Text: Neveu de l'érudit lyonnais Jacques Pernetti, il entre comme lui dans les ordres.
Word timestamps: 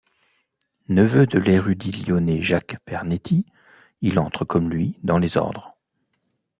Neveu 0.89 1.27
de 1.27 1.37
l'érudit 1.37 2.05
lyonnais 2.07 2.41
Jacques 2.41 2.77
Pernetti, 2.85 3.45
il 4.01 4.17
entre 4.17 4.45
comme 4.45 4.67
lui 4.71 4.97
dans 5.03 5.19
les 5.19 5.37
ordres. 5.37 5.77